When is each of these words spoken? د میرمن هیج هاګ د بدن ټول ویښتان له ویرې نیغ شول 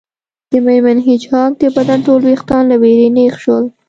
د 0.51 0.53
میرمن 0.65 0.97
هیج 1.07 1.23
هاګ 1.31 1.51
د 1.61 1.63
بدن 1.75 1.99
ټول 2.05 2.19
ویښتان 2.23 2.63
له 2.71 2.75
ویرې 2.81 3.07
نیغ 3.15 3.33
شول 3.43 3.65